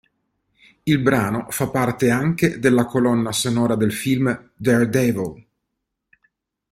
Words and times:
Il 0.81 0.97
brano 0.97 1.45
fa 1.51 1.67
parte 1.69 2.09
anche 2.09 2.57
della 2.57 2.85
colonna 2.85 3.31
sonora 3.31 3.75
del 3.75 3.93
film 3.93 4.49
"Daredevil". 4.55 5.45